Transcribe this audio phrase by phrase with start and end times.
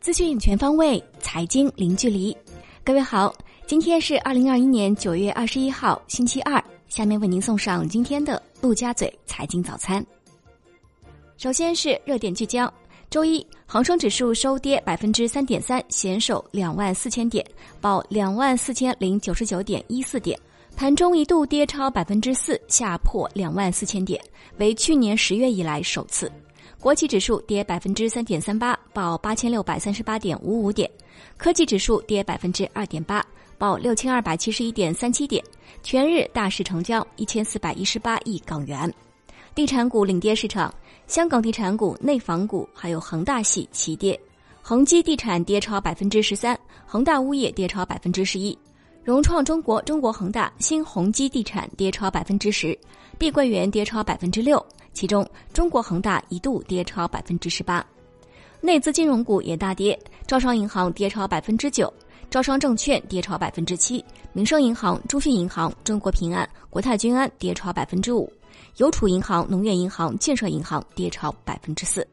[0.00, 2.36] 资讯全方位，财经零距离。
[2.84, 3.34] 各位好，
[3.66, 6.62] 今天是二零二一年九月二十一号，星期二。
[6.88, 10.04] 下面为您送上今天的陆家嘴财经早餐。
[11.38, 12.72] 首先是热点聚焦。
[13.08, 17.44] 周一，恒生指数收跌百分之三点三，险守两万四千点，
[17.80, 20.38] 报两万四千零九十九点一四点。
[20.76, 24.20] 盘中一度跌超百分之四，下破两万四千点，
[24.58, 26.30] 为去年十月以来首次。
[26.80, 30.90] 国企指数跌百分之三点三八，报八千六百三十八点五五点。
[31.36, 33.24] 科技指数跌百分之二点八。
[33.58, 35.40] 报六千二百七十一点三七点，
[35.84, 38.92] 全日大市成交一千四百一十八亿港元。
[39.54, 40.74] 地产股领跌市场，
[41.06, 44.18] 香港地产股、内房股还有恒大系齐跌，
[44.60, 48.58] 恒基地产跌超百分之十三，恒大物业跌超百分之十一，
[49.04, 52.78] 融创中国、中国恒大、新鸿基地产跌超百分之十，
[53.18, 57.84] 碧桂园跌超百分之六，其中中国恒大一度跌超百分之十八。
[58.60, 61.92] 内资金融股也大跌，招商银行跌超百分之九。
[62.30, 68.32] 招商证券跌超百分之七，民生银行、中信银行、中国平安、国泰君安跌超百分之五，
[68.76, 72.06] 邮储银行、农业银行、建设银行跌超百分之四。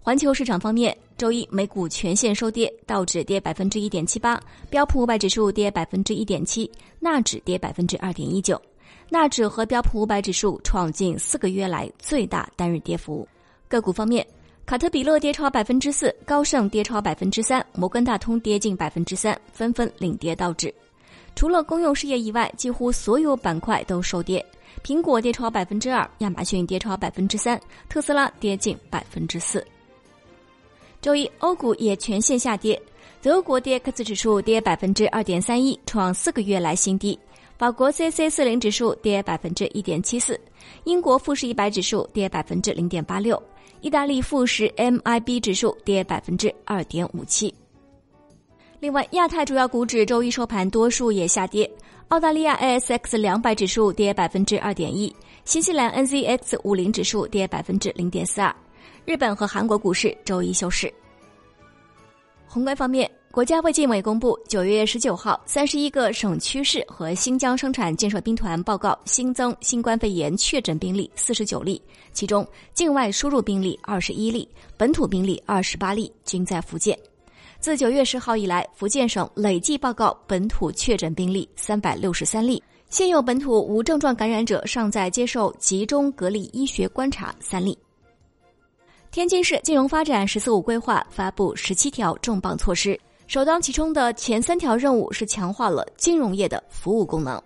[0.00, 8.60] 环球市场方面，周一美股全线收跌，道指跌百分之一点七八，标普五百指数跌百分之一点七，纳指跌百分之二点一九，
[9.10, 13.26] 纳指和标普五百指数创近四个月来最大单日跌幅。
[13.68, 14.26] 个股方面。
[14.64, 20.74] 卡特彼勒跌超百分之四，高盛跌超百分之三，摩根大通跌近百分之三，纷纷领跌道指。
[21.34, 24.44] 除了公用事业以外，几乎所有板块都收跌。
[24.84, 29.66] 苹果跌超百分之二，亚马逊跌超百分之三，特斯拉跌近百分之四。
[31.08, 32.78] 周一，欧股也全线下跌，
[33.22, 37.18] 德国 D X 指数跌百分之二点三一，创四个月来新低；
[37.56, 40.38] 法国 c c 四零指数跌百分之一点七四，
[40.84, 43.42] 英国富时一百指数跌百分之零点八六。
[43.80, 47.54] 意大利富时 MIB 指数跌百分之二点五七。
[48.78, 51.70] 另外，亚太主要股指周一收盘多数也下跌。
[52.08, 55.10] 澳大利亚 ASX 两百指数跌百分之二点一，
[55.46, 58.54] 新西兰 NZX 五零指数跌百分之零点四二。
[59.08, 60.92] 日本和韩国股市周一休市。
[62.46, 63.10] 宏观方面。
[63.30, 71.80] 国家卫健委公布，九月十九号，三十一个省区市和新疆生产建设兵团报告新增新冠肺炎确诊病例四十九例，
[72.12, 74.46] 其中境外输入病例二十一例，
[74.76, 76.98] 本土病例二十八例，均在福建。
[77.60, 87.78] 自九月十号以来，福建省累计报告本土确诊病例三百六十三例，现有本土无症状感染者尚在接受集中隔离医学观察三例。
[89.10, 92.98] 天津市金融发展“十四五”规划发布十七条重磅措施。
[93.26, 97.42] 首当其冲的前三条任务是强化了金融业的服务功能。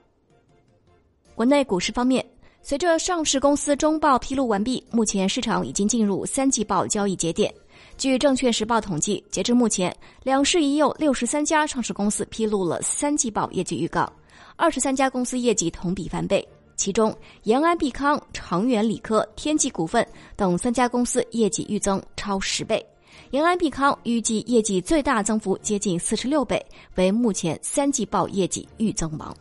[1.37, 2.25] 国内股市方面，
[2.63, 7.53] 随着上市公司中报披露完毕，目前市场已经进入三季报交易节点。
[7.97, 9.95] 据证券时报统计，截至目前，
[10.25, 14.13] 两市已有六十三家上市公司披露了三季报业绩预告，
[14.57, 16.47] 二十三家公司业绩同比翻倍，
[16.83, 20.05] 其中延安必康、长远理科、天际股份
[20.35, 22.85] 等三家公司业绩预增超十倍。
[23.31, 26.61] 延安必康预计业绩最大增幅接近四十六倍，
[26.97, 29.33] 为目前三季报业绩预增王。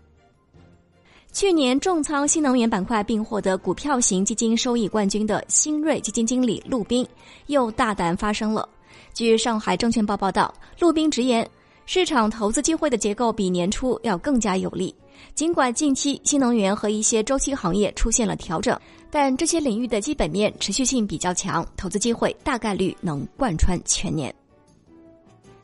[1.34, 7.03] 去年重仓新能源板块并获得股票型基金收益冠军的新锐基金经理陆斌
[7.47, 8.69] 又大胆发声了。
[9.16, 11.50] 据上海证券报报道，陆斌直言，
[11.94, 14.96] 市场投资机会的结构比年初要更加有利。
[15.35, 18.79] 尽管近期新能源和一些周期行业出现了调整。
[19.09, 24.34] 但这些领域的基本面持续性比较强，投资机会大概率能贯穿全年。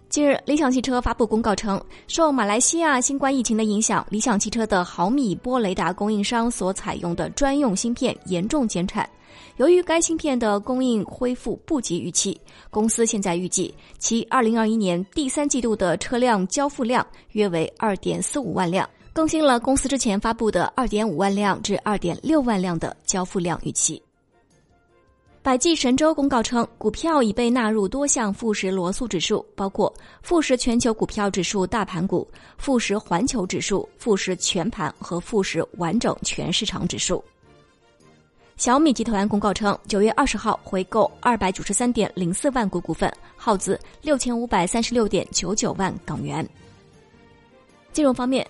[0.10, 9.10] 近日，理想汽车发布公告称，受马来西亚新冠疫情的影响，理想汽车的毫米波雷达供应商所采用的专用芯片严重减产。
[9.58, 12.40] 由于该芯片的供应恢复不及预期，
[12.70, 18.90] 公司现在预计其二零二一年第三季度的车辆交付量约为二点四五万辆。
[19.14, 24.00] 更新了公司之前发布的二点五万辆至二点六万辆的交付量预期。
[25.42, 29.92] 百济神州公告称，股票已被纳入多项富时罗素指数，包括
[30.22, 37.24] 富时全球股票指数大盘股、富时环球指数、富时全盘和富时完整全市场指数。
[38.58, 46.48] 小米集团公告称，九月二十号回购二百九十三点零四万股股份，耗资六千五百三十六点九九万港元。
[47.94, 48.46] 金融方面。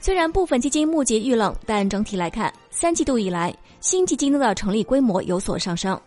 [0.00, 5.98] 虽然部分基金募集遇冷，但整体来看，三季度以来新基金的成立规模有所上升。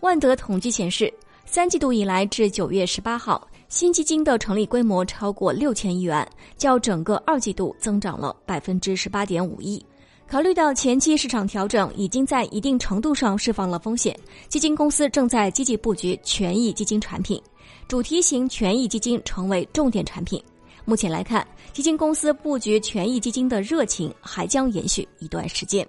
[0.00, 1.10] 万德统计显示，
[1.46, 9.82] 三季度以来至九月十八号，新基金的成立规模超过六千亿元，较整个二季度增长了百分之十八点五一。
[10.30, 14.16] 考虑到前期市场调整已经在一定程度上释放了风险，
[14.48, 17.42] 基金公司正在积极布局权益基金产品，
[17.88, 20.40] 主题型权益基金成为重点产品。
[20.84, 25.84] 目前来看，基金公司布局权益基金的热情还将延续一段时间。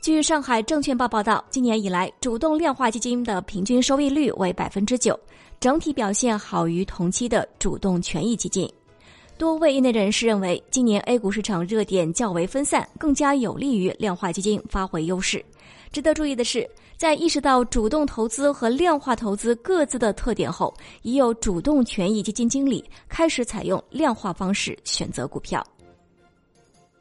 [0.00, 5.18] 据上海证券报报道，今年以来，主动量化基金的平均收益率为百分之九，
[5.60, 8.66] 整体表现好于同期的主动权益基金。
[9.38, 15.44] 多位业内人士认为，今年 A 股市场热点较为分散，更加有利于量化基金发挥优势。
[15.92, 20.72] 值得注意的是，在意识到主动投资和量化投资各自的特点后，
[21.02, 25.64] 已有主动权益基金经理开始采用量化方式选择股票。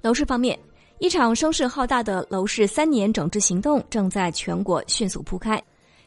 [0.01, 0.59] 楼市方面，
[0.99, 5.61] 一场声势浩大的楼市三年整治行动正在全国迅速铺开。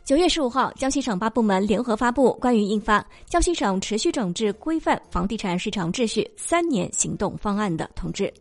[0.09, 8.33] 九月十五号，江西省八部门联合发布关于印发《江西省持续整治规范房地产市场秩序三年行动方案》的通知，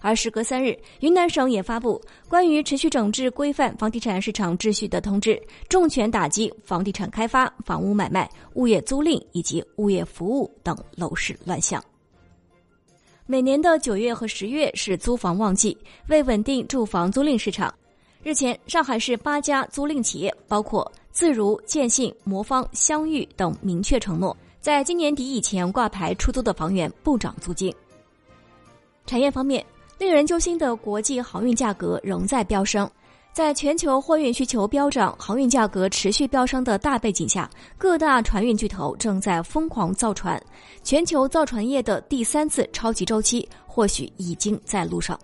[0.00, 5.38] 而时隔三日，云南省也发布关于持续整治规范房地产市场秩序的通知，
[5.68, 11.84] 重拳打击房地产开发、房屋买卖、物业租赁以及物业服务等楼市乱象。
[13.26, 15.76] 每年的九月和十月是租房旺季，
[16.08, 17.70] 为稳定住房租赁市场，
[18.22, 27.74] 日前，上海市八家租赁企业，包括自如、建信、魔方、相遇等明确承诺，在今年底以前挂牌出租的房源不涨租金。
[29.06, 29.64] 产业方面，
[29.98, 32.88] 令人揪心的国际航运价格仍在飙升，
[33.32, 40.40] 在全球货运需求飙涨、航运价格持续飙升的大背景下，各大船运巨头正在疯狂造船，
[40.84, 45.18] 全球造船业的第三次超级周期或许已经在路上。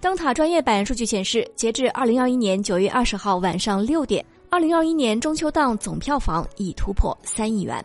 [0.00, 4.24] 灯塔专业版数据显示，截至二零二一年九月二十号晚上六点。
[4.48, 7.84] 二零二一年中秋档总票房已突破三亿元。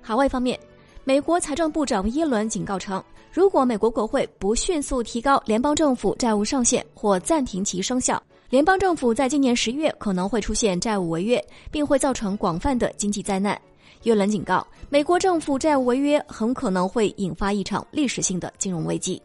[0.00, 0.58] 海外方面，
[1.04, 3.02] 美国财政部长耶伦警告称，
[3.32, 13.60] 如果美国国会不迅速提高联邦政府债务上限或暂停其生效，联邦政府在今年十月可能会出现债务违约，并会造成广泛的经济灾难。
[14.04, 19.20] 耶伦警告，美国政府债务违约很可能会引发一场历史性的金融危机。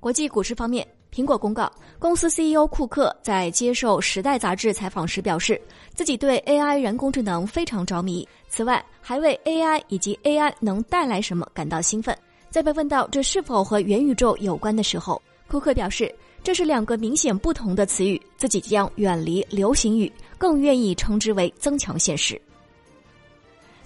[0.00, 0.86] 国际股市方面。
[1.12, 5.60] 苹果公告，公司 CEO 库克在接受《时代》杂志采访时表示，
[5.92, 8.26] 自己对 AI 人工智能非常着迷。
[8.48, 12.16] 此外，还为 AI 以及 AI 能带来什么感到兴奋。
[12.48, 16.14] 在被问到这是否和元宇宙有关的时候，库克表示，
[16.44, 22.40] 这是两个明显不同的词语，自己将远离流行语，更愿意称之为增强现实。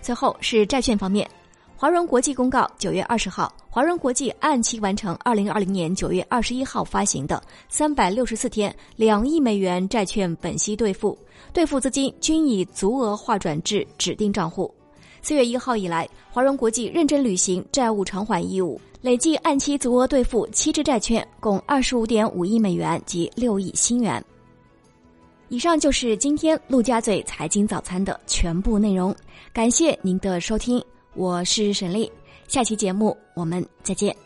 [0.02, 1.26] 最后是债券方面。
[1.76, 11.18] 华融国际公告，九月二十号，华融国际按期完成二零二零年九月二十一号发行的三百六十四天两亿美元债券本息兑付，
[11.52, 14.72] 兑付资金均已足额划转至指定账户。
[15.20, 24.24] 四月一号以来，华融国际认真履行债务偿还义务，累计按期足额兑付七只债券，共二十五点五亿美元及六亿新元。
[25.48, 29.14] 以上就是今天陆家嘴财经早餐的全部内容，
[29.52, 30.82] 感谢您的收听。
[31.14, 32.10] 我是沈丽，
[32.48, 34.23] 下期节目我们再见。